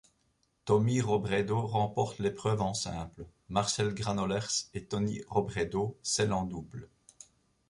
Tommy 0.65 0.99
Robredo 0.99 1.61
remporte 1.67 2.17
l'épreuve 2.17 2.63
en 2.63 2.73
simple, 2.73 3.27
Marcel 3.49 3.93
Granollers 3.93 4.71
et 4.73 4.85
Tommy 4.85 5.21
Robredo 5.27 5.95
celle 6.01 6.33
en 6.33 6.43
double. 6.43 6.89